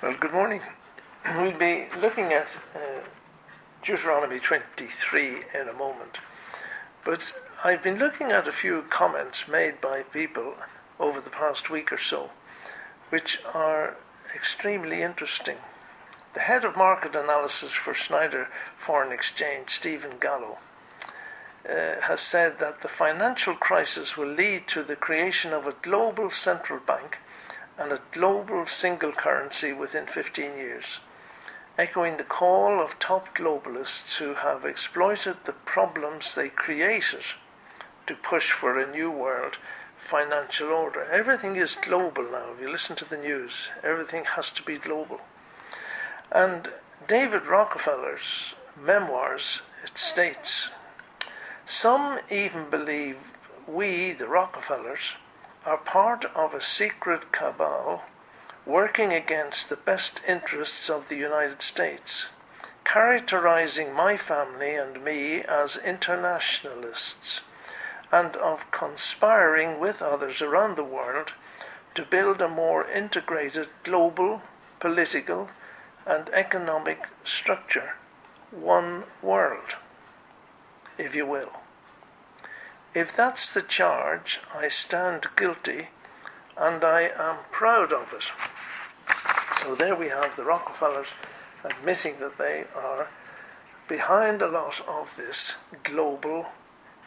[0.00, 0.60] Well, good morning.
[1.36, 3.00] We'll be looking at uh,
[3.82, 6.18] Deuteronomy 23 in a moment.
[7.04, 7.32] But
[7.64, 10.54] I've been looking at a few comments made by people
[11.00, 12.30] over the past week or so,
[13.08, 13.96] which are
[14.36, 15.56] extremely interesting.
[16.34, 18.46] The head of market analysis for Schneider
[18.78, 20.58] Foreign Exchange, Stephen Gallo,
[21.68, 26.30] uh, has said that the financial crisis will lead to the creation of a global
[26.30, 27.18] central bank
[27.78, 31.00] and a global single currency within 15 years,
[31.78, 37.24] echoing the call of top globalists who have exploited the problems they created
[38.06, 39.58] to push for a new world
[39.96, 41.04] financial order.
[41.04, 42.52] Everything is global now.
[42.52, 45.20] If you listen to the news, everything has to be global.
[46.32, 46.70] And
[47.06, 50.70] David Rockefeller's memoirs, it states
[51.64, 53.18] some even believe
[53.66, 55.16] we, the Rockefellers,
[55.64, 58.04] are part of a secret cabal
[58.66, 62.30] working against the best interests of the United States,
[62.84, 67.42] characterizing my family and me as internationalists,
[68.10, 71.34] and of conspiring with others around the world
[71.94, 74.42] to build a more integrated global
[74.80, 75.48] political
[76.06, 77.94] and economic structure,
[78.50, 79.76] one world
[80.98, 81.52] if you will.
[82.94, 85.88] If that's the charge, I stand guilty
[86.56, 88.32] and I am proud of it.
[89.62, 91.14] So there we have the Rockefellers
[91.64, 93.08] admitting that they are
[93.88, 96.46] behind a lot of this global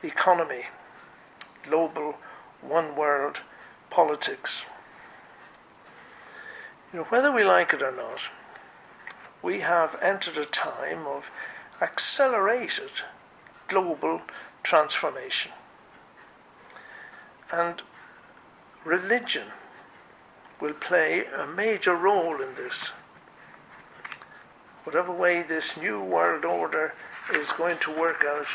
[0.03, 0.65] economy,
[1.63, 2.17] global
[2.61, 3.41] one world
[3.89, 4.65] politics.
[6.93, 8.29] You know, whether we like it or not,
[9.41, 11.31] we have entered a time of
[11.81, 12.91] accelerated
[13.67, 14.21] global
[14.63, 15.51] transformation.
[17.51, 17.81] And
[18.85, 19.47] religion
[20.59, 22.93] will play a major role in this.
[24.83, 26.93] Whatever way this new world order
[27.33, 28.47] is going to work out,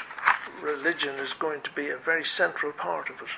[0.62, 3.30] religion is going to be a very central part of it.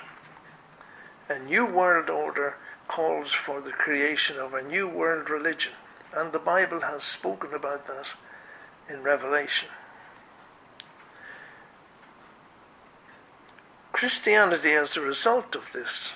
[1.29, 5.73] A new world order calls for the creation of a new world religion,
[6.15, 8.15] and the Bible has spoken about that
[8.89, 9.69] in Revelation.
[13.99, 16.15] Christianity, as a result of this,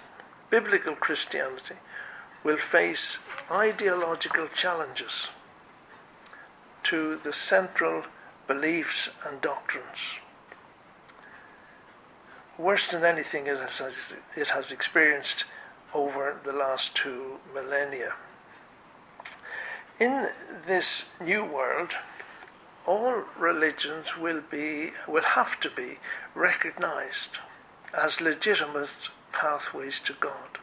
[0.51, 1.75] biblical Christianity,
[2.45, 3.19] will face
[3.51, 5.31] ideological challenges
[6.85, 8.05] to the central
[8.47, 10.21] beliefs and doctrines.
[12.57, 15.45] Worse than anything it has, it has experienced
[15.93, 18.13] over the last two millennia.
[19.99, 20.29] In
[20.69, 21.97] this new world,
[22.87, 25.99] all religions will be will have to be
[26.37, 27.41] recognized
[27.95, 30.59] as legitimate pathways to God.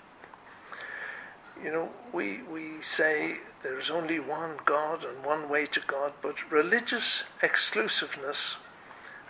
[1.63, 6.51] You know, we, we say there's only one God and one way to God, but
[6.51, 8.57] religious exclusiveness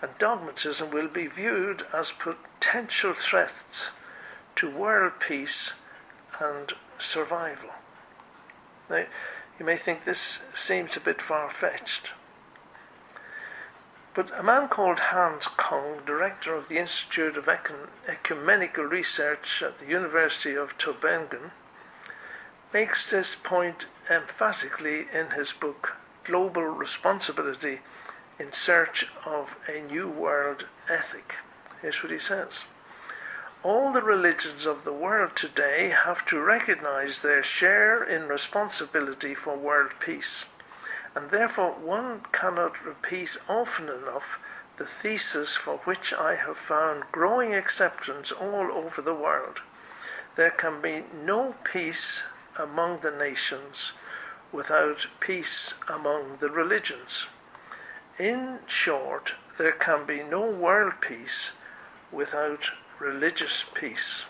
[0.02, 3.92] and dogmatism will be viewed as potential threats
[4.56, 5.74] to world peace
[6.40, 7.72] and survival.
[8.90, 9.06] Now,
[9.60, 12.14] you may think this seems a bit far fetched,
[14.20, 19.86] but a man called Hans Küng, director of the Institute of Ecumenical Research at the
[19.86, 21.52] University of Tübingen,
[22.74, 27.80] makes this point emphatically in his book Global Responsibility
[28.38, 31.38] in Search of a New World Ethic.
[31.82, 32.66] Here's what he says.
[33.64, 39.56] All the religions of the world today have to recognize their share in responsibility for
[39.56, 40.46] world peace
[41.16, 44.40] and therefore one cannot repeat often enough
[44.78, 49.62] the thesis for which I have found growing acceptance all over the world.
[50.36, 52.24] There can be no peace
[52.58, 53.92] among the nations
[54.52, 57.28] without peace among the religions.
[58.18, 61.52] In short, there can be no world peace
[62.12, 64.26] without religious peace.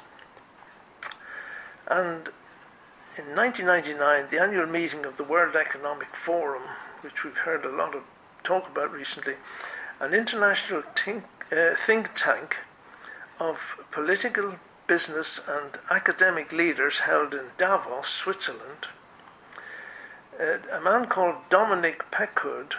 [1.88, 2.29] And
[3.19, 6.64] in 1999, the annual meeting of the World Economic Forum,
[7.02, 8.03] which we've heard a lot of
[8.44, 9.35] talk about recently,
[9.99, 12.59] an international think, uh, think tank
[13.38, 14.55] of political,
[14.88, 18.88] business, and academic leaders held in Davos, Switzerland,
[20.40, 22.76] uh, a man called Dominique Peccoud,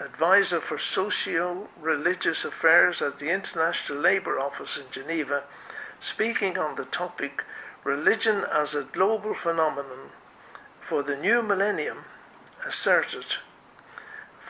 [0.00, 5.42] advisor for socio religious affairs at the International Labour Office in Geneva,
[6.00, 7.42] speaking on the topic
[7.84, 10.10] religion as a global phenomenon
[10.80, 12.04] for the new millennium
[12.66, 13.36] asserted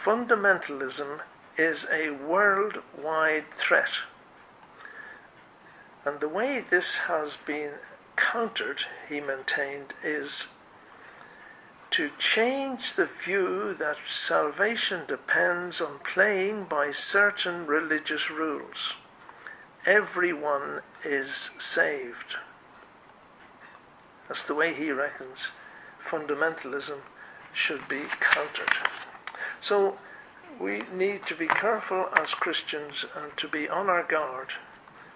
[0.04, 1.20] fundamentalism
[1.56, 4.00] is a worldwide threat.
[6.04, 7.72] And the way this has been
[8.16, 10.48] countered, he maintained, is
[11.90, 18.96] to change the view that salvation depends on playing by certain religious rules.
[19.86, 22.36] Everyone is saved.
[24.28, 25.50] That's the way he reckons
[26.04, 26.98] fundamentalism
[27.52, 28.68] should be countered.
[29.60, 29.98] So
[30.58, 34.48] we need to be careful as Christians and to be on our guard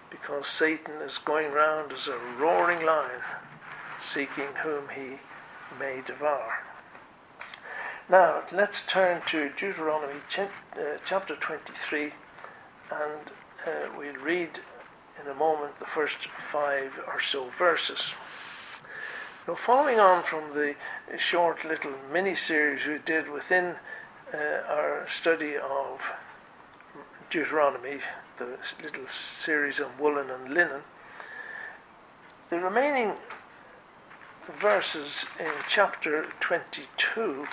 [0.09, 3.21] because Satan is going round as a roaring lion
[3.99, 5.19] seeking whom he
[5.79, 6.63] may devour.
[8.09, 12.13] Now, let's turn to Deuteronomy ch- uh, chapter 23,
[12.91, 13.31] and
[13.67, 14.61] uh, we'll read
[15.21, 18.15] in a moment the first five or so verses.
[19.49, 20.75] Now, following on from the
[21.17, 23.77] short little mini series we did within
[24.31, 24.37] uh,
[24.67, 26.11] our study of
[27.31, 27.97] Deuteronomy,
[28.37, 30.81] the little series on woolen and linen,
[32.51, 33.13] the remaining
[34.61, 37.47] verses in chapter 22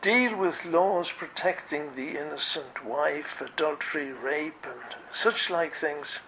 [0.00, 6.22] deal with laws protecting the innocent wife, adultery, rape, and such like things,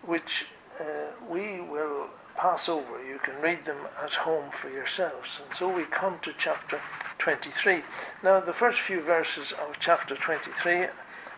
[0.00, 0.46] which
[0.80, 0.84] uh,
[1.28, 3.04] we will pass over.
[3.04, 5.40] You can read them at home for yourselves.
[5.44, 6.80] And so we come to chapter
[7.18, 7.82] 23.
[8.22, 10.86] Now, the first few verses of chapter 23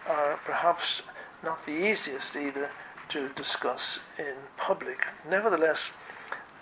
[0.08, 1.02] are perhaps
[1.42, 2.70] not the easiest either
[3.10, 5.06] to discuss in public.
[5.28, 5.92] Nevertheless,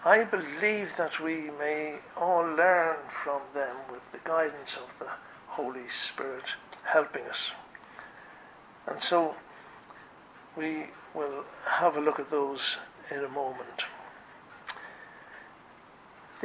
[0.05, 5.11] I believe that we may all learn from them with the guidance of the
[5.49, 6.55] Holy Spirit
[6.85, 7.53] helping us.
[8.87, 9.35] And so
[10.57, 10.85] we
[11.15, 12.77] will have a look at those
[13.11, 13.87] in a moment.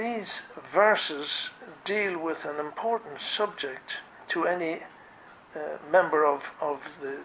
[0.01, 0.41] These
[0.73, 1.51] verses
[1.83, 3.99] deal with an important subject
[4.29, 4.79] to any
[5.55, 7.19] uh, member of, of the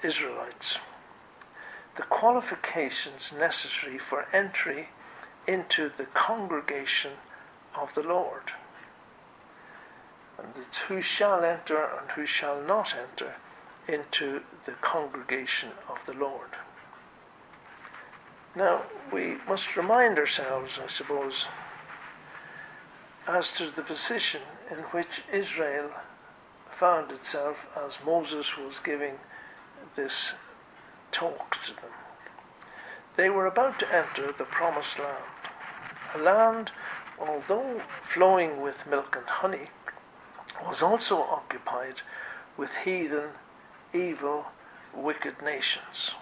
[0.00, 0.78] Israelites
[1.96, 4.90] the qualifications necessary for entry
[5.48, 7.14] into the congregation
[7.74, 8.52] of the Lord.
[10.38, 13.34] And it's who shall enter and who shall not enter
[13.88, 16.50] into the congregation of the Lord.
[18.54, 18.82] Now,
[19.12, 21.48] we must remind ourselves, I suppose,
[23.26, 25.90] as to the position in which Israel
[26.70, 29.18] found itself as Moses was giving
[29.96, 30.34] this
[31.12, 31.90] talk to them.
[33.16, 35.24] They were about to enter the promised land,
[36.14, 36.72] a land,
[37.18, 39.68] although flowing with milk and honey,
[40.66, 42.02] was also occupied
[42.56, 43.30] with heathen,
[43.92, 44.46] evil,
[44.94, 46.12] wicked nations.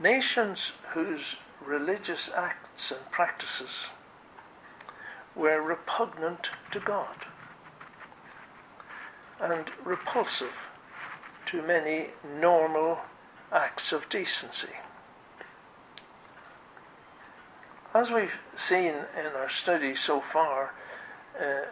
[0.00, 3.90] Nations whose religious acts and practices
[5.36, 7.26] were repugnant to God
[9.40, 10.68] and repulsive
[11.46, 12.08] to many
[12.40, 13.00] normal
[13.52, 14.68] acts of decency.
[17.92, 20.74] As we've seen in our study so far
[21.40, 21.66] uh,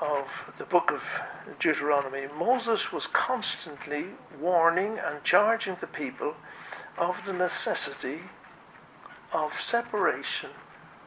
[0.00, 1.22] of the book of
[1.58, 4.08] Deuteronomy, Moses was constantly
[4.38, 6.34] warning and charging the people
[6.98, 8.22] of the necessity
[9.32, 10.50] of separation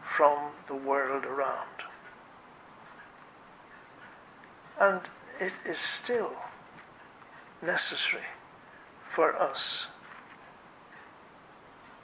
[0.03, 1.86] from the world around.
[4.79, 5.01] And
[5.39, 6.33] it is still
[7.61, 8.23] necessary
[9.09, 9.87] for us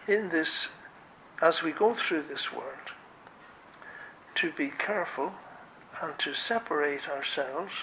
[0.08, 0.70] in this,
[1.42, 2.94] as we go through this world,
[4.36, 5.34] to be careful
[6.02, 7.74] and to separate ourselves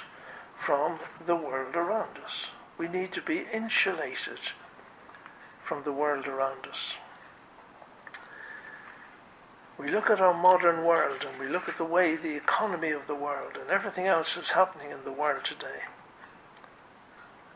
[0.58, 2.46] from the world around us.
[2.76, 4.40] We need to be insulated
[5.62, 6.96] from the world around us.
[9.80, 13.06] We look at our modern world and we look at the way the economy of
[13.06, 15.84] the world and everything else that's happening in the world today.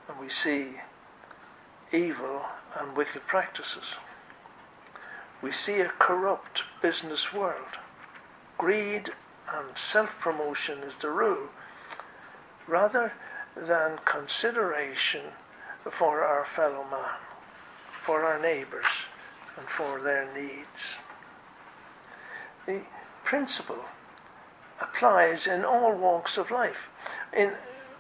[0.09, 0.81] And we see
[1.93, 3.97] evil and wicked practices.
[5.43, 7.77] We see a corrupt business world.
[8.57, 9.11] Greed
[9.53, 11.51] and self promotion is the rule,
[12.67, 13.13] rather
[13.55, 15.27] than consideration
[15.91, 17.19] for our fellow man,
[18.03, 19.09] for our neighbours,
[19.59, 20.97] and for their needs.
[22.67, 22.81] The
[23.25, 23.85] principle
[24.81, 26.89] applies in all walks of life.
[27.33, 27.53] In,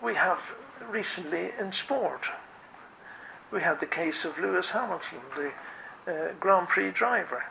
[0.02, 0.54] we have
[0.88, 2.30] recently in sport,
[3.50, 5.52] we had the case of Lewis Hamilton, the
[6.06, 7.44] uh, Grand Prix driver.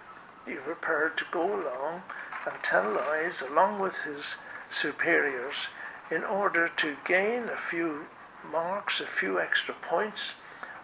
[0.46, 2.04] He prepared to go along
[2.46, 4.36] and tell lies along with his
[4.70, 5.68] superiors
[6.12, 8.08] in order to gain a few
[8.52, 10.34] marks, a few extra points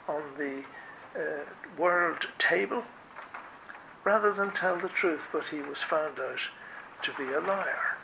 [0.07, 0.63] on the
[1.15, 1.43] uh,
[1.77, 2.83] world table,
[4.09, 6.49] rather than tell the truth, but he was found out
[7.03, 7.95] to be a liar.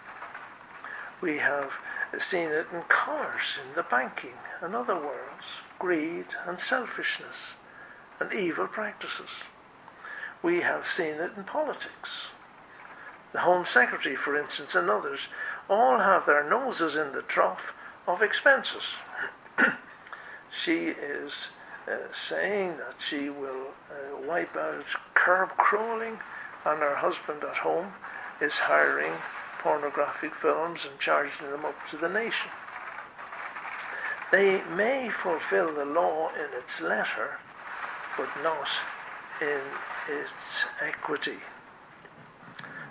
[1.19, 1.71] We have
[2.19, 5.47] seen it in commerce, in the banking and other worlds,
[5.79, 7.55] greed and selfishness
[8.19, 9.45] and evil practices.
[10.43, 12.27] We have seen it in politics
[13.31, 15.27] the Home Secretary, for instance, and others,
[15.69, 17.73] all have their noses in the trough
[18.07, 18.95] of expenses.
[20.49, 21.49] she is
[21.85, 24.85] uh, saying that she will uh, wipe out
[25.25, 26.19] curb crawling,
[26.63, 27.93] and her husband at home
[28.39, 29.13] is hiring
[29.57, 32.51] pornographic films and charging them up to the nation.
[34.31, 37.39] They may fulfill the law in its letter,
[38.15, 38.69] but not
[39.41, 39.61] in
[40.07, 41.39] its equity.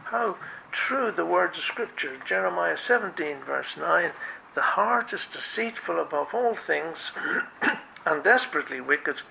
[0.07, 0.37] How
[0.73, 4.11] true the words of Scripture, Jeremiah 17, verse 9
[4.55, 7.13] the heart is deceitful above all things
[8.07, 9.23] and desperately wicked.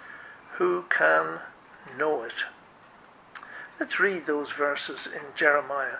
[0.57, 1.39] Who can
[1.97, 2.43] know it?
[3.83, 5.97] Let's read those verses in Jeremiah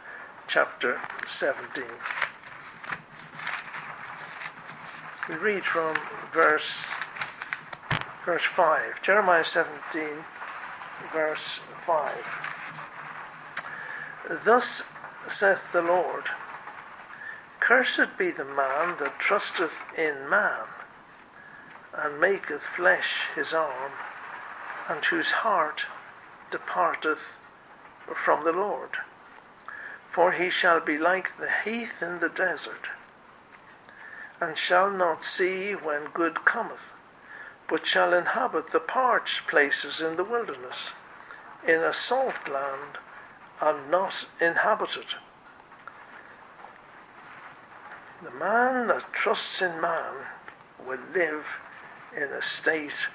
[0.47, 1.83] chapter 17.
[5.27, 5.97] We read from
[6.31, 6.85] verse
[8.25, 9.01] verse 5.
[9.01, 10.23] Jeremiah 17
[11.11, 12.15] verse 5.
[14.45, 14.83] Thus
[15.27, 16.29] saith the Lord,
[17.59, 20.67] Cursed be the man that trusteth in man,
[21.93, 23.91] and maketh flesh his arm,
[24.87, 25.87] and whose heart
[26.49, 27.35] departeth
[28.13, 28.98] from the Lord.
[30.12, 32.89] For he shall be like the heath in the desert,
[34.39, 36.91] and shall not see when good cometh,
[37.67, 40.93] but shall inhabit the parched places in the wilderness,
[41.67, 43.00] in a salt land,
[43.62, 45.15] and not inhabited.
[48.22, 50.13] The man that trusts in man
[50.86, 51.57] will live
[52.15, 53.07] in a state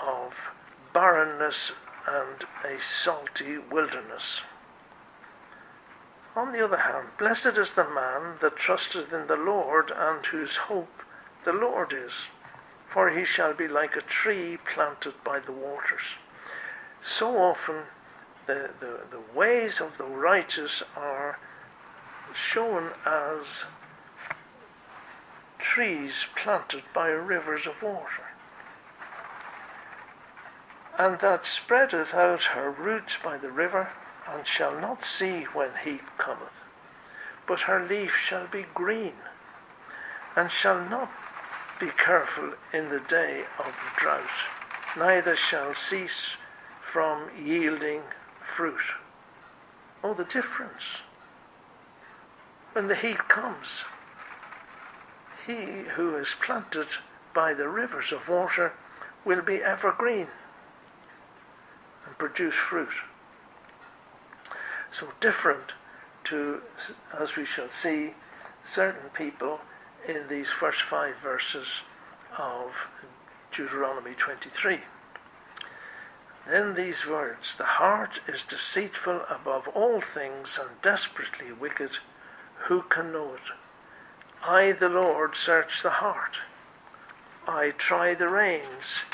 [0.00, 0.50] of
[0.92, 1.72] barrenness
[2.06, 4.42] and a salty wilderness.
[6.36, 10.56] On the other hand, blessed is the man that trusteth in the Lord and whose
[10.56, 11.02] hope
[11.44, 12.28] the Lord is,
[12.88, 16.18] for he shall be like a tree planted by the waters.
[17.02, 17.84] So often
[18.46, 21.38] the, the, the ways of the righteous are
[22.32, 23.66] shown as
[25.58, 28.29] trees planted by rivers of water,
[31.00, 33.88] and that spreadeth out her roots by the river,
[34.28, 36.62] and shall not see when heat cometh,
[37.46, 39.14] but her leaf shall be green,
[40.36, 41.10] and shall not
[41.80, 44.44] be careful in the day of drought,
[44.94, 46.36] neither shall cease
[46.82, 48.02] from yielding
[48.54, 48.92] fruit.
[50.04, 51.00] Oh, the difference.
[52.74, 53.86] When the heat comes,
[55.46, 56.88] he who is planted
[57.32, 58.74] by the rivers of water
[59.24, 60.28] will be evergreen
[62.20, 62.92] produce fruit.
[64.90, 65.72] So different
[66.24, 66.60] to,
[67.18, 68.12] as we shall see,
[68.62, 69.60] certain people
[70.06, 71.82] in these first five verses
[72.36, 72.88] of
[73.50, 74.80] Deuteronomy 23.
[76.46, 82.00] Then these words The heart is deceitful above all things and desperately wicked.
[82.66, 83.52] Who can know it?
[84.46, 86.36] I, the Lord, search the heart.
[87.48, 89.04] I try the reins,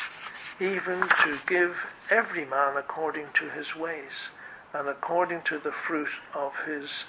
[0.58, 4.30] even to give every man according to his ways
[4.72, 7.04] and according to the fruit of his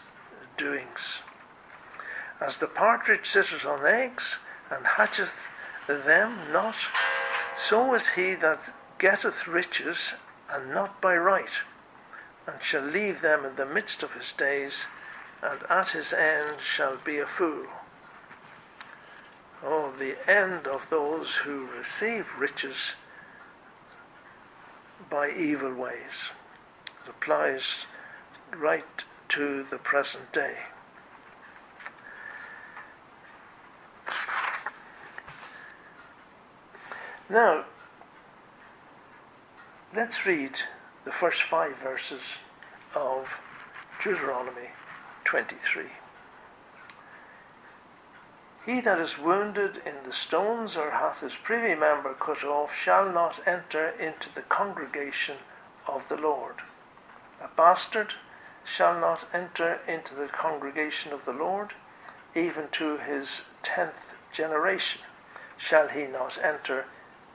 [0.58, 1.22] doings.
[2.40, 4.40] As the partridge sitteth on eggs
[4.70, 5.48] and hatcheth
[5.88, 6.76] them not,
[7.56, 10.14] so is he that getteth riches
[10.50, 11.62] and not by right,
[12.46, 14.88] and shall leave them in the midst of his days,
[15.42, 17.66] and at his end shall be a fool.
[19.64, 22.96] Oh, the end of those who receive riches
[25.10, 26.32] by evil ways.
[27.04, 27.86] It applies
[28.56, 30.58] right to the present day.
[37.30, 37.66] Now,
[39.94, 40.60] let's read
[41.04, 42.22] the first five verses
[42.96, 43.28] of
[44.02, 44.70] Deuteronomy
[45.26, 45.84] 23.
[48.68, 53.10] He that is wounded in the stones or hath his privy member cut off shall
[53.10, 55.38] not enter into the congregation
[55.88, 56.56] of the Lord.
[57.42, 58.16] A bastard
[58.66, 61.76] shall not enter into the congregation of the Lord,
[62.36, 65.02] even to his tenth generation
[65.56, 66.88] shall he not enter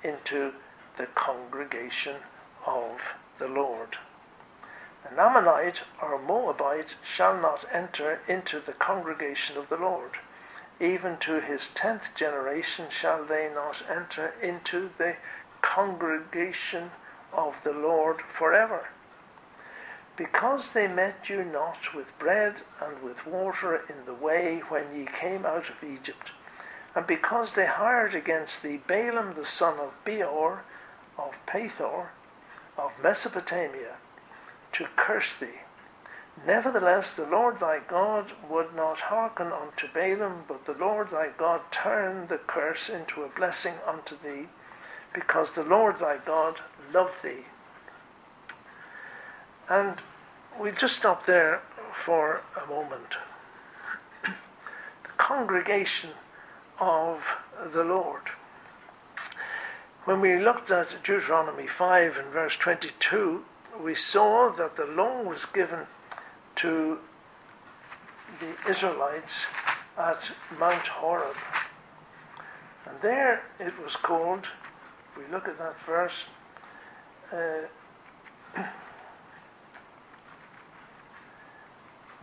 [0.04, 0.52] into
[0.96, 2.16] the congregation
[2.66, 3.96] of the Lord.
[5.10, 10.18] An Ammonite or Moabite shall not enter into the congregation of the Lord
[10.82, 15.16] even to his tenth generation shall they not enter into the
[15.60, 16.90] congregation
[17.32, 18.88] of the Lord forever.
[20.16, 25.06] Because they met you not with bread and with water in the way when ye
[25.06, 26.32] came out of Egypt,
[26.96, 30.64] and because they hired against thee Balaam the son of Beor,
[31.16, 32.08] of Pethor,
[32.76, 33.96] of Mesopotamia,
[34.72, 35.60] to curse thee,
[36.46, 41.60] Nevertheless, the Lord thy God would not hearken unto Balaam, but the Lord thy God
[41.70, 44.48] turned the curse into a blessing unto thee,
[45.12, 46.60] because the Lord thy God
[46.92, 47.44] loved thee.
[49.68, 50.02] And
[50.58, 51.62] we'll just stop there
[51.92, 53.18] for a moment.
[54.24, 56.10] the congregation
[56.80, 57.36] of
[57.72, 58.30] the Lord.
[60.04, 63.44] When we looked at Deuteronomy 5 and verse 22,
[63.80, 65.86] we saw that the law was given
[66.56, 66.98] to
[68.40, 69.46] the Israelites
[69.96, 71.36] at Mount Horeb.
[72.86, 74.48] And there it was called,
[75.16, 76.26] we look at that verse,
[77.32, 77.68] uh,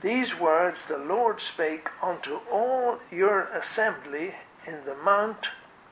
[0.01, 4.33] These words the Lord spake unto all your assembly
[4.65, 5.49] in the mount,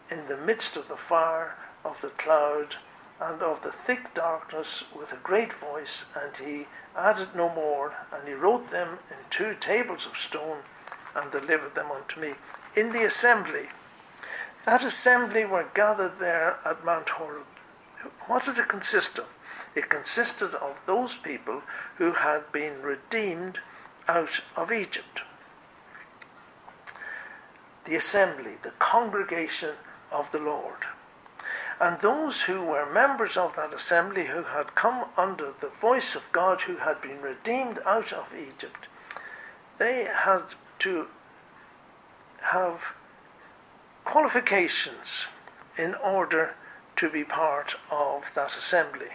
[0.10, 2.78] in the midst of the fire, of the cloud,
[3.20, 8.28] and of the thick darkness with a great voice, and he added no more, and
[8.28, 10.60] he wrote them in two tables of stone,
[11.16, 12.36] and delivered them unto me.
[12.76, 13.70] In the assembly,
[14.66, 17.46] that assembly were gathered there at Mount Horeb.
[18.28, 19.26] What did it consist of?
[19.74, 21.64] It consisted of those people
[21.98, 23.60] who had been redeemed
[24.08, 25.22] out of Egypt.
[27.86, 29.76] The assembly, the congregation
[30.12, 30.86] of the Lord.
[31.80, 36.24] And those who were members of that assembly who had come under the voice of
[36.32, 38.88] God, who had been redeemed out of Egypt,
[39.78, 40.42] they had
[40.80, 41.08] to
[42.52, 42.82] have
[44.06, 45.28] qualifications
[45.78, 46.56] in order
[46.96, 49.12] to be part of that assembly.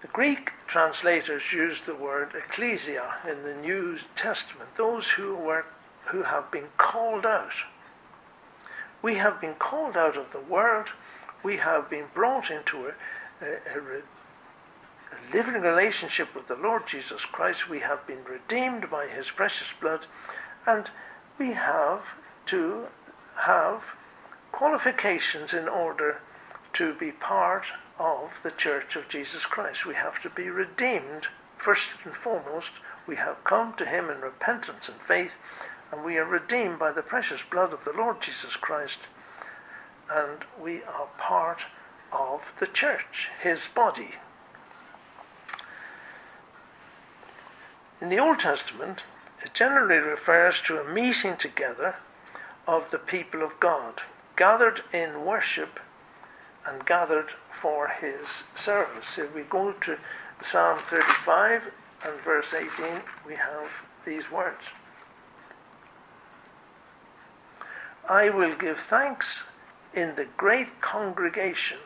[0.00, 5.66] The Greek translators use the word ecclesia in the New Testament, those who were
[6.06, 7.64] who have been called out
[9.04, 10.94] we have been called out of the world.
[11.42, 12.92] We have been brought into a,
[13.42, 17.68] a, a, a living relationship with the Lord Jesus Christ.
[17.68, 20.06] We have been redeemed by his precious blood.
[20.66, 20.88] And
[21.36, 22.00] we have
[22.46, 22.86] to
[23.40, 23.82] have
[24.52, 26.22] qualifications in order
[26.72, 27.66] to be part
[27.98, 29.84] of the Church of Jesus Christ.
[29.84, 32.72] We have to be redeemed, first and foremost.
[33.06, 35.36] We have come to Him in repentance and faith,
[35.94, 39.06] and we are redeemed by the precious blood of the Lord Jesus Christ,
[40.10, 41.66] and we are part
[42.12, 44.16] of the church, his body.
[48.00, 49.04] In the Old Testament,
[49.40, 51.94] it generally refers to a meeting together
[52.66, 54.02] of the people of God,
[54.34, 55.78] gathered in worship
[56.66, 59.16] and gathered for his service.
[59.16, 59.98] If we go to
[60.40, 61.70] Psalm 35
[62.04, 63.68] and verse 18, we have
[64.04, 64.64] these words.
[68.08, 69.44] I will give thanks
[69.94, 71.78] in the great congregation.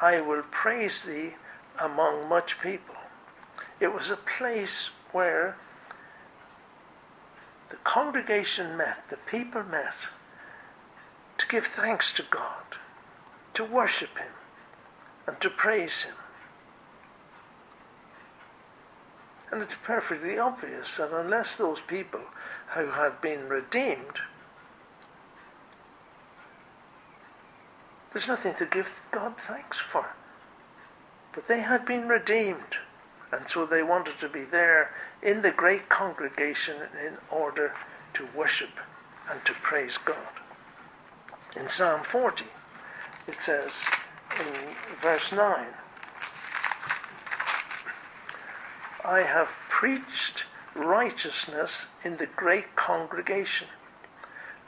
[0.00, 1.34] I will praise thee
[1.78, 2.94] among much people.
[3.80, 5.56] It was a place where
[7.70, 9.94] the congregation met, the people met,
[11.38, 12.78] to give thanks to God,
[13.54, 14.32] to worship Him,
[15.26, 16.14] and to praise Him.
[19.50, 22.20] And it's perfectly obvious that unless those people
[22.74, 24.20] who had been redeemed
[28.18, 30.04] There's nothing to give God thanks for.
[31.32, 32.78] But they had been redeemed,
[33.30, 34.90] and so they wanted to be there
[35.22, 37.74] in the great congregation in order
[38.14, 38.80] to worship
[39.30, 40.16] and to praise God.
[41.56, 42.46] In Psalm 40,
[43.28, 43.70] it says
[44.40, 45.68] in verse 9,
[49.04, 53.68] I have preached righteousness in the great congregation.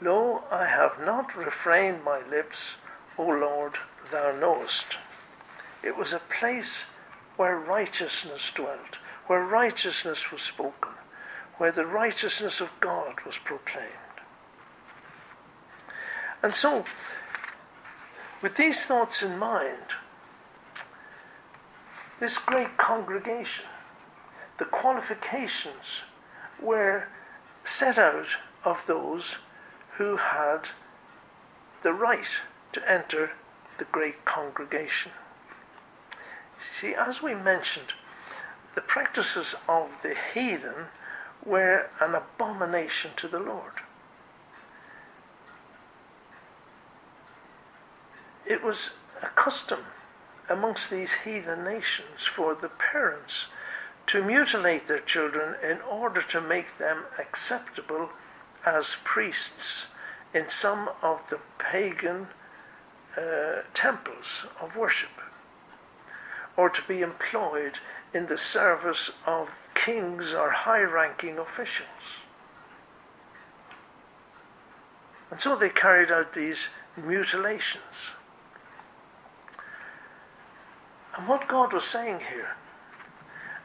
[0.00, 2.76] Lo, I have not refrained my lips
[3.20, 3.76] O Lord,
[4.10, 4.96] thou knowest.
[5.82, 6.86] It was a place
[7.36, 10.92] where righteousness dwelt, where righteousness was spoken,
[11.58, 13.90] where the righteousness of God was proclaimed.
[16.42, 16.86] And so,
[18.40, 19.92] with these thoughts in mind,
[22.20, 23.66] this great congregation,
[24.56, 26.04] the qualifications
[26.58, 27.08] were
[27.64, 29.36] set out of those
[29.98, 30.70] who had
[31.82, 32.40] the right
[32.72, 33.32] to enter
[33.78, 35.12] the great congregation.
[36.58, 37.94] See, as we mentioned,
[38.74, 40.86] the practices of the heathen
[41.44, 43.80] were an abomination to the Lord.
[48.46, 48.90] It was
[49.22, 49.80] a custom
[50.48, 53.46] amongst these heathen nations for the parents
[54.06, 58.10] to mutilate their children in order to make them acceptable
[58.66, 59.86] as priests
[60.34, 62.26] in some of the pagan
[63.16, 65.10] uh, temples of worship,
[66.56, 67.78] or to be employed
[68.12, 71.88] in the service of kings or high ranking officials.
[75.30, 78.12] And so they carried out these mutilations.
[81.16, 82.56] And what God was saying here,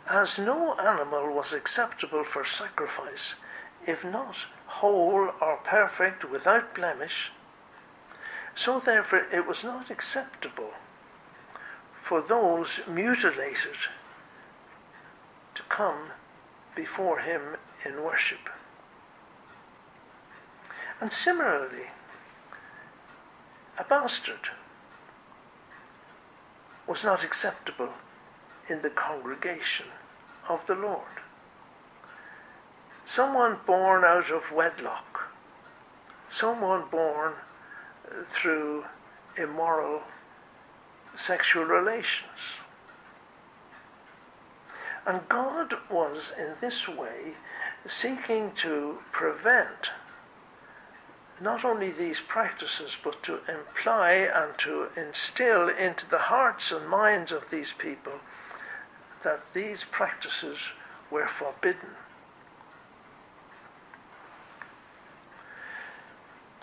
[0.07, 3.35] as no animal was acceptable for sacrifice,
[3.87, 4.35] if not
[4.67, 7.31] whole or perfect without blemish,
[8.55, 10.71] so therefore it was not acceptable
[12.01, 13.75] for those mutilated
[15.53, 16.11] to come
[16.73, 18.49] before him in worship.
[21.01, 21.89] And similarly,
[23.77, 24.49] a bastard
[26.87, 27.93] was not acceptable
[28.69, 29.87] in the congregation
[30.47, 31.21] of the Lord.
[33.03, 35.31] Someone born out of wedlock,
[36.29, 37.33] someone born
[38.27, 38.85] through
[39.37, 40.01] immoral
[41.15, 42.61] sexual relations.
[45.05, 47.33] And God was in this way
[47.85, 49.91] seeking to prevent
[51.39, 57.31] not only these practices, but to imply and to instill into the hearts and minds
[57.31, 58.13] of these people
[59.23, 60.69] that these practices
[61.11, 61.89] were forbidden.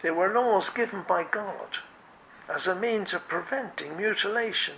[0.03, 1.79] They were laws given by God
[2.49, 4.75] as a means of preventing mutilation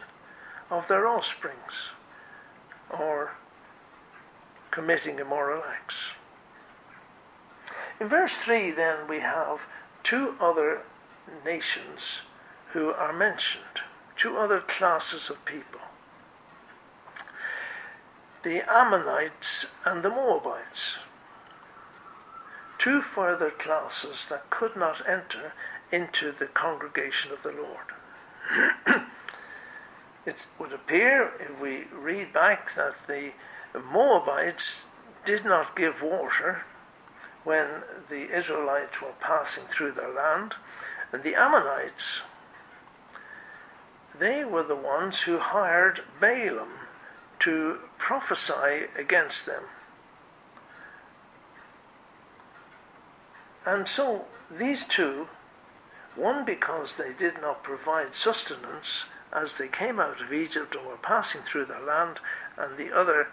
[0.71, 1.91] of their offsprings
[2.91, 3.33] or
[4.71, 6.13] committing immoral acts.
[7.99, 9.61] In verse 3, then, we have
[10.03, 10.83] two other
[11.45, 12.23] nations
[12.73, 13.83] who are mentioned,
[14.17, 15.81] two other classes of people
[18.43, 20.99] the Ammonites and the Moabites.
[22.85, 25.55] Two further classes that could not enter
[25.91, 27.95] into the congregation of the Lord.
[30.27, 33.33] it would appear, if we read back, that the
[33.75, 34.85] Moabites
[35.25, 36.65] did not give water
[37.43, 40.57] when the Israelites were passing through their land.
[41.11, 42.21] And the Ammonites,
[44.19, 46.81] they were the ones who hired Balaam
[47.39, 49.63] to prophesy against them.
[53.67, 55.29] And so these two,
[56.17, 60.97] one because they did not provide sustenance as they came out of Egypt and were
[60.97, 62.21] passing through their land,
[62.57, 63.29] and the other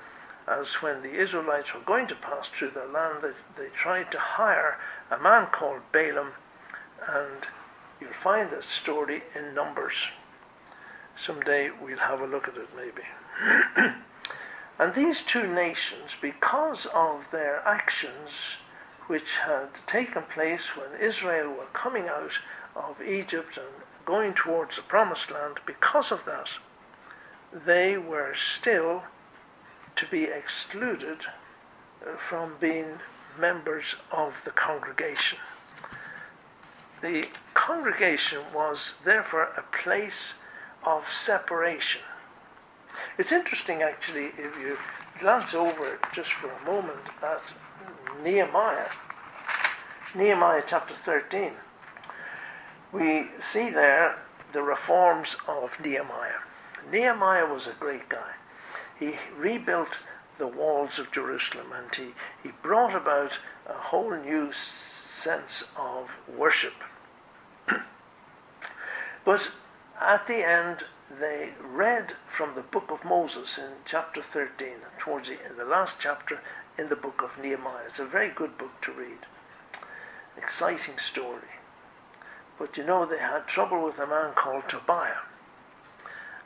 [0.48, 4.20] as when the Israelites were going to pass through their land, they, they tried to
[4.20, 4.78] hire
[5.12, 6.32] a man called Balaam,
[7.08, 7.48] and
[8.00, 10.08] you'll find this story in Numbers.
[11.16, 13.04] Someday we'll have a look at it, maybe.
[14.80, 18.58] and these two nations, because of their actions
[19.12, 22.40] which had taken place when Israel were coming out
[22.78, 23.68] of Egypt and
[24.06, 26.50] going towards the promised land, because of that,
[27.52, 29.04] they were still
[29.98, 33.00] to be excluded uh, from being
[33.38, 35.40] members of the congregation.
[37.02, 40.36] The congregation was therefore a place
[40.86, 42.04] of separation.
[43.18, 44.78] It's interesting, actually, if you
[45.20, 47.54] glance over just for a moment at
[48.24, 48.90] Nehemiah,
[50.16, 51.54] Nehemiah chapter 13,
[52.92, 54.20] we see there
[54.52, 56.42] the reforms of Nehemiah.
[56.92, 58.34] Nehemiah was a great guy
[59.02, 60.00] he rebuilt
[60.38, 62.14] the walls of Jerusalem and he,
[62.44, 66.76] he brought about a whole new sense of worship.
[69.26, 69.52] but
[70.00, 70.86] at the end,
[71.20, 76.00] they read from the book of Moses in chapter 13, towards the, in the last
[76.00, 76.40] chapter
[76.82, 77.86] in the book of Nehemiah.
[77.86, 79.20] It's a very good book to read.
[80.36, 81.54] Exciting story.
[82.58, 85.22] But you know, they had trouble with a man called Tobiah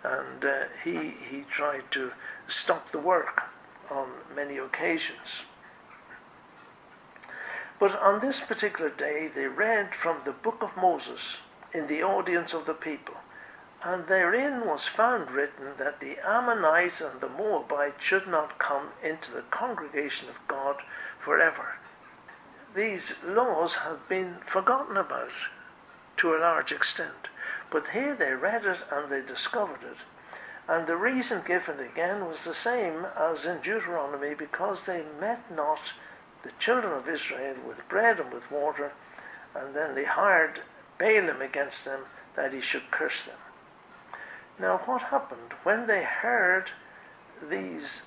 [0.05, 2.11] and uh, he, he tried to
[2.47, 3.43] stop the work
[3.89, 5.43] on many occasions.
[7.79, 11.37] But on this particular day, they read from the book of Moses
[11.73, 13.15] in the audience of the people,
[13.85, 19.31] and therein was found written that the Ammonites and the Moabites should not come into
[19.31, 20.77] the congregation of God
[21.19, 21.75] forever.
[22.75, 25.29] These laws have been forgotten about
[26.17, 27.29] to a large extent.
[27.69, 29.97] But here they read it and they discovered it.
[30.67, 35.93] And the reason given again was the same as in Deuteronomy because they met not
[36.41, 38.93] the children of Israel with bread and with water,
[39.53, 40.61] and then they hired
[40.97, 43.37] Balaam against them that he should curse them.
[44.59, 45.53] Now, what happened?
[45.63, 46.71] When they heard
[47.49, 48.03] these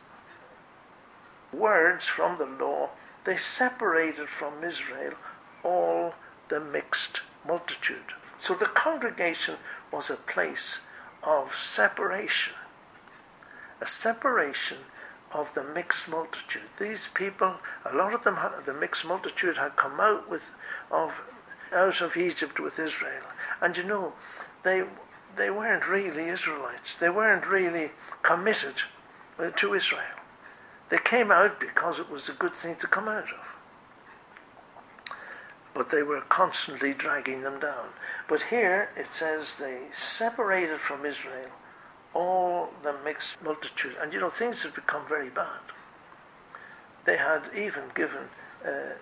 [1.53, 2.91] words from the law,
[3.25, 5.15] they separated from Israel
[5.63, 6.15] all
[6.49, 8.15] the mixed multitude.
[8.39, 9.57] So the congregation
[9.93, 10.79] was a place
[11.23, 12.55] of separation,
[13.81, 14.79] a separation
[15.33, 16.63] of the mixed multitude.
[16.79, 20.51] These people, a lot of them, the mixed multitude had come out with,
[20.91, 21.23] of,
[21.73, 23.25] out of Egypt with Israel,
[23.61, 24.15] and you know,
[24.63, 24.85] they
[25.39, 26.95] they weren't really Israelites.
[26.95, 28.83] They weren't really committed
[29.39, 30.19] uh, to Israel.
[30.91, 35.15] They came out because it was a good thing to come out of.
[35.75, 37.89] But they were constantly dragging them down.
[38.29, 41.51] But here it says they separated from Israel
[42.15, 43.97] all the mixed multitude.
[44.01, 45.61] And you know, things had become very bad.
[47.05, 48.29] They had even given
[48.65, 48.95] uh,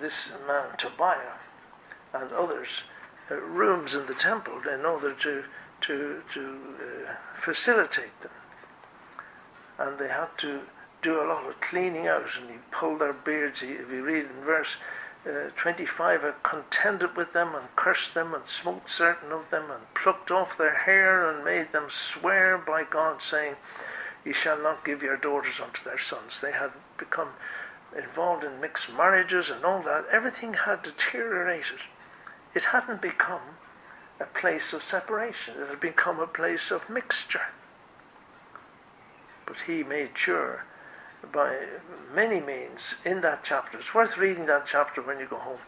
[0.00, 1.38] this man Tobiah
[2.12, 2.82] and others
[3.30, 5.44] uh, rooms in the temple in order to
[5.82, 8.32] to to uh, facilitate them,
[9.78, 10.60] and they had to
[11.02, 13.60] do a lot of cleaning out, and he pulled their beards.
[13.60, 14.76] He, if you read in verse
[15.26, 19.92] uh, 25, I contended with them and cursed them and smote certain of them and
[19.94, 23.56] plucked off their hair and made them swear by God, saying,
[24.24, 27.30] "You shall not give your daughters unto their sons." They had become
[27.96, 30.06] involved in mixed marriages and all that.
[30.10, 31.80] Everything had deteriorated.
[32.54, 33.56] It hadn't become
[34.20, 37.48] a place of separation, it had become a place of mixture.
[39.46, 40.64] But he made sure
[41.30, 41.66] by
[42.14, 45.58] many means in that chapter, it's worth reading that chapter when you go home,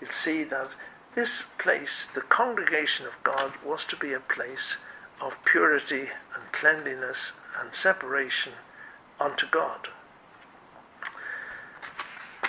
[0.00, 0.74] you'll see that
[1.14, 4.78] this place, the congregation of God, was to be a place
[5.20, 8.54] of purity and cleanliness and separation
[9.20, 9.88] unto God.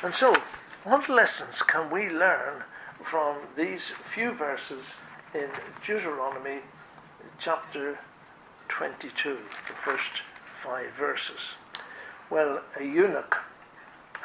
[0.02, 0.36] And so,
[0.84, 2.64] what lessons can we learn
[3.14, 4.96] from these few verses
[5.36, 5.48] in
[5.86, 6.62] Deuteronomy
[7.38, 8.00] chapter
[8.70, 10.24] 22, the first
[10.64, 11.58] five verses.
[12.32, 13.38] Well, a eunuch.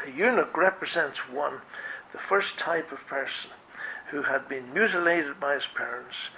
[0.06, 1.60] A eunuch represents one,
[2.12, 3.50] the first type of person
[4.10, 6.30] who had been mutilated by his parents.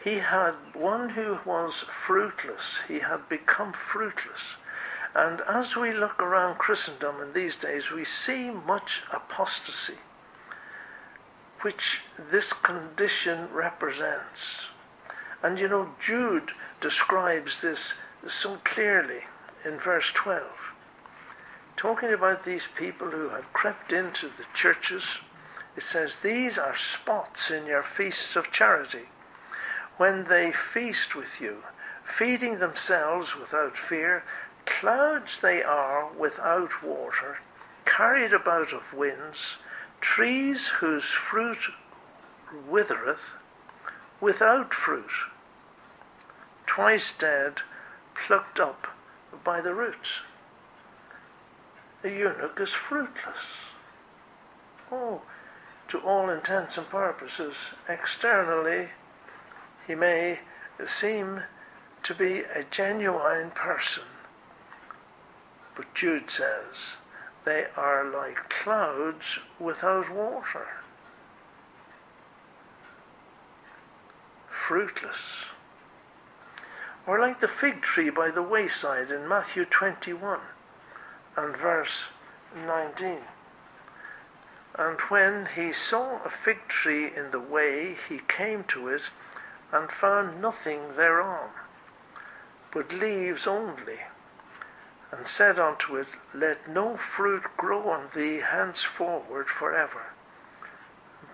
[0.00, 2.78] He had one who was fruitless.
[2.86, 4.56] He had become fruitless.
[5.16, 9.98] And as we look around Christendom in these days, we see much apostasy
[11.62, 14.68] which this condition represents.
[15.42, 17.94] And you know, Jude describes this
[18.26, 19.24] so clearly
[19.64, 20.46] in verse 12,
[21.76, 25.18] talking about these people who had crept into the churches.
[25.76, 29.08] It says, These are spots in your feasts of charity,
[29.96, 31.64] when they feast with you,
[32.04, 34.24] feeding themselves without fear.
[34.64, 37.38] Clouds they are without water,
[37.84, 39.56] carried about of winds
[40.00, 41.70] trees whose fruit
[42.68, 43.32] withereth
[44.20, 45.10] without fruit,
[46.66, 47.62] twice dead,
[48.14, 48.88] plucked up
[49.44, 50.22] by the roots.
[52.02, 53.62] The eunuch is fruitless.
[54.90, 55.22] Oh,
[55.88, 58.90] to all intents and purposes, externally,
[59.86, 60.40] he may
[60.84, 61.42] seem
[62.02, 64.04] to be a genuine person.
[65.74, 66.96] But Jude says,
[67.48, 70.66] they are like clouds without water.
[74.50, 75.46] Fruitless.
[77.06, 80.40] Or like the fig tree by the wayside in Matthew 21
[81.38, 82.08] and verse
[82.54, 83.20] 19.
[84.74, 89.10] And when he saw a fig tree in the way, he came to it
[89.72, 91.48] and found nothing thereon,
[92.70, 94.00] but leaves only
[95.10, 100.06] and said unto it, Let no fruit grow on thee henceforward for ever.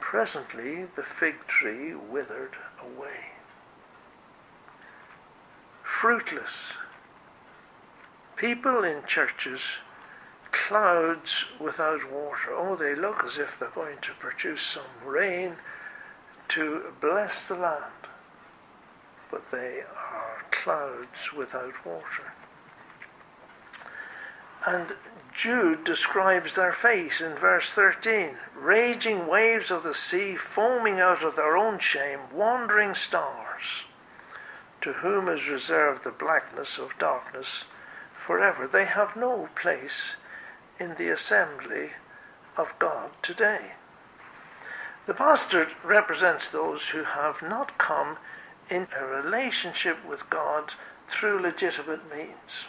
[0.01, 3.33] Presently the fig tree withered away.
[5.83, 6.79] Fruitless.
[8.37, 9.79] People in churches,
[10.51, 12.53] clouds without water.
[12.53, 15.57] Oh, they look as if they're going to produce some rain
[16.49, 18.09] to bless the land.
[19.31, 22.33] But they are clouds without water.
[24.67, 24.95] And
[25.35, 31.37] Jude describes their fate in verse 13 raging waves of the sea, foaming out of
[31.37, 33.85] their own shame, wandering stars,
[34.81, 37.67] to whom is reserved the blackness of darkness
[38.17, 38.67] forever.
[38.67, 40.17] They have no place
[40.79, 41.91] in the assembly
[42.57, 43.73] of God today.
[45.07, 48.17] The bastard represents those who have not come
[48.71, 50.75] in a relationship with God
[51.07, 52.65] through legitimate means.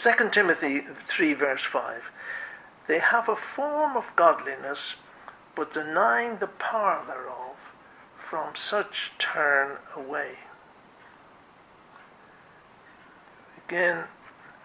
[0.00, 2.10] 2 Timothy 3, verse 5.
[2.86, 4.96] They have a form of godliness,
[5.54, 7.56] but denying the power thereof,
[8.16, 10.38] from such turn away.
[13.66, 14.04] Again,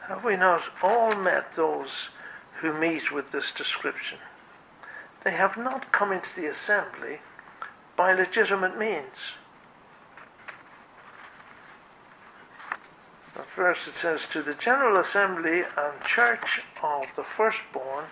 [0.07, 2.11] have we not all met those
[2.61, 4.19] who meet with this description?
[5.25, 7.19] They have not come into the assembly
[7.97, 9.33] by legitimate means.
[13.35, 18.05] That verse it says, To the general assembly and church of the firstborn,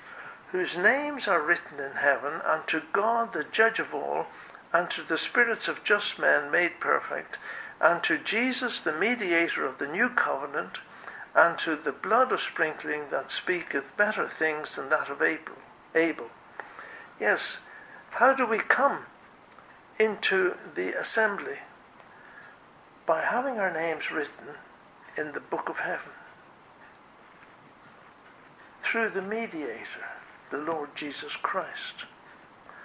[0.52, 4.28] whose names are written in heaven, and to God the judge of all,
[4.74, 7.38] and to the spirits of just men made perfect,
[7.80, 10.80] and to Jesus the mediator of the new covenant,
[11.34, 15.56] and to the blood of sprinkling that speaketh better things than that of Abel.
[15.96, 16.30] Abel.
[17.20, 17.60] Yes,
[18.12, 19.06] how do we come
[19.98, 21.60] into the assembly?
[23.06, 24.56] By having our names written
[25.18, 26.12] in the book of heaven
[28.82, 30.06] through the mediator,
[30.52, 32.06] the Lord Jesus Christ.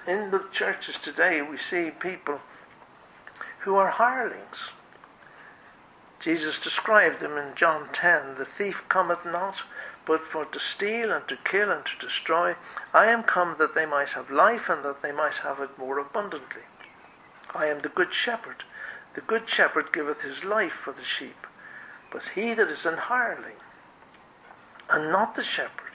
[0.07, 2.41] In the churches today, we see people
[3.61, 4.71] who are hirelings.
[6.21, 9.65] Jesus described them in John 10 The thief cometh not,
[10.07, 12.55] but for to steal and to kill and to destroy.
[12.95, 15.99] I am come that they might have life and that they might have it more
[15.99, 16.63] abundantly.
[17.55, 18.65] I am the good shepherd.
[19.15, 21.48] The good shepherd giveth his life for the sheep.
[22.11, 23.57] But he that is an hireling,
[24.91, 25.93] and not the shepherd,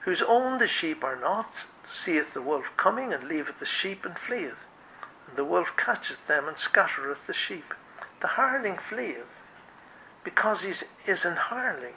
[0.00, 4.18] whose own the sheep are not, seeth the wolf coming, and leaveth the sheep, and
[4.18, 4.66] fleeth.
[5.26, 7.74] And the wolf catcheth them, and scattereth the sheep.
[8.20, 9.40] The hireling fleeth,
[10.22, 10.72] because he
[11.10, 11.94] is an hireling,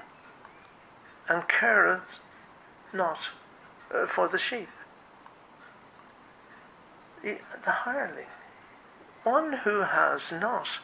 [1.28, 2.20] and careth
[2.92, 3.30] not
[3.94, 4.70] uh, for the sheep.
[7.24, 8.26] The, the hireling,
[9.24, 10.80] one who has not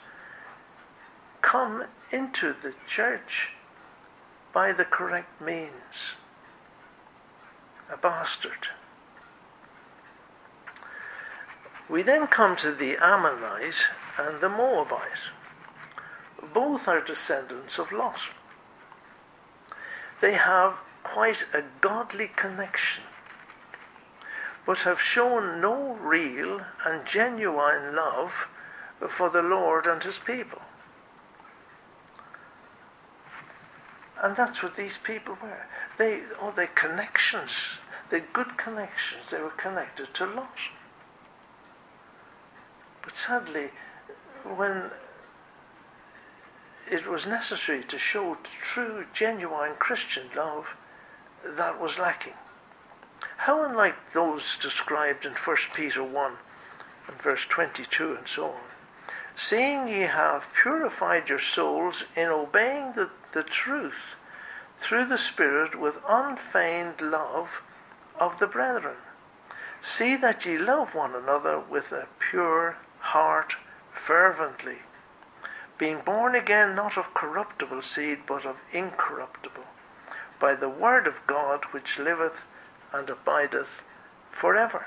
[1.41, 3.49] come into the church
[4.53, 6.15] by the correct means.
[7.91, 8.69] A bastard.
[11.89, 15.29] We then come to the Ammonite and the Moabite.
[16.53, 18.21] Both are descendants of Lot.
[20.21, 23.03] They have quite a godly connection,
[24.65, 28.47] but have shown no real and genuine love
[29.09, 30.61] for the Lord and his people.
[34.21, 35.65] And that's what these people were.
[35.97, 37.79] They, oh, their connections.
[38.09, 39.29] their good connections.
[39.31, 40.69] They were connected to Lot.
[43.01, 43.71] But sadly,
[44.43, 44.91] when
[46.89, 50.75] it was necessary to show true, genuine Christian love,
[51.43, 52.33] that was lacking.
[53.37, 56.33] How unlike those described in 1 Peter 1
[57.07, 58.61] and verse 22 and so on.
[59.35, 64.15] Seeing ye have purified your souls in obeying the the truth
[64.77, 67.61] through the Spirit with unfeigned love
[68.17, 68.95] of the brethren.
[69.81, 73.57] See that ye love one another with a pure heart
[73.91, 74.79] fervently,
[75.77, 79.65] being born again not of corruptible seed, but of incorruptible,
[80.39, 82.45] by the word of God which liveth
[82.93, 83.83] and abideth
[84.31, 84.85] forever.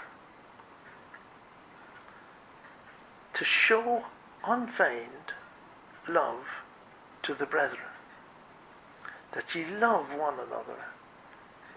[3.35, 4.07] To show
[4.43, 5.35] unfeigned
[6.09, 6.47] love
[7.23, 7.88] to the brethren
[9.33, 10.87] that ye love one another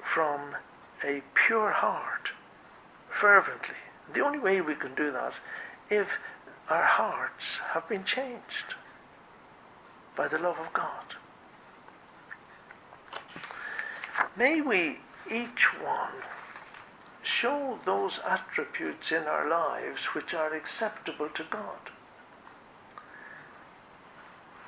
[0.01, 0.55] from
[1.03, 2.31] a pure heart,
[3.09, 3.75] fervently.
[4.13, 5.35] The only way we can do that
[5.89, 6.17] if
[6.69, 8.75] our hearts have been changed
[10.15, 11.15] by the love of God.
[14.35, 16.13] May we, each one,
[17.21, 21.91] show those attributes in our lives which are acceptable to God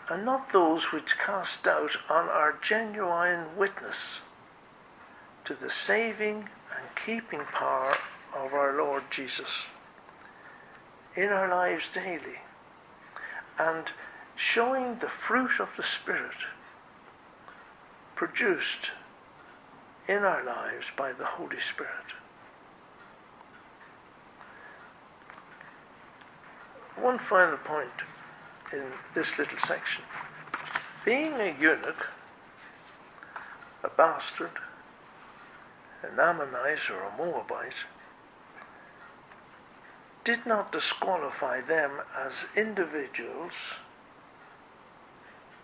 [0.09, 4.21] and not those which cast doubt on our genuine witness
[5.45, 7.95] to the saving and keeping power
[8.35, 9.69] of our Lord Jesus
[11.15, 12.39] in our lives daily
[13.57, 13.91] and
[14.35, 16.35] showing the fruit of the Spirit
[18.15, 18.91] produced
[20.07, 22.15] in our lives by the Holy Spirit.
[26.95, 27.91] One final point
[28.73, 28.83] in
[29.13, 30.03] this little section.
[31.05, 32.09] Being a eunuch,
[33.83, 34.51] a bastard,
[36.01, 37.85] an Ammonite or a Moabite,
[40.23, 43.75] did not disqualify them as individuals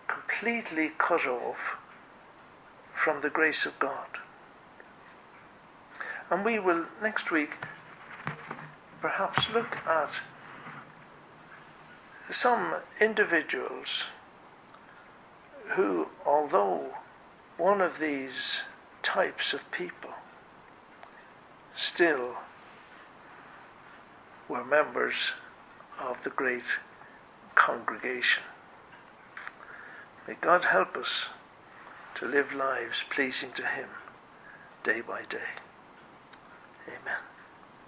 [0.06, 1.76] completely cut off
[2.94, 4.18] from the grace of God.
[6.30, 7.52] And we will next week
[9.00, 10.20] perhaps look at
[12.30, 14.06] some individuals
[15.70, 16.94] who, although
[17.56, 18.62] one of these
[19.02, 20.10] types of people,
[21.74, 22.36] still
[24.48, 25.32] were members
[25.98, 26.64] of the great
[27.54, 28.42] congregation.
[30.26, 31.28] May God help us
[32.16, 33.88] to live lives pleasing to Him
[34.82, 35.54] day by day.
[36.88, 37.29] Amen.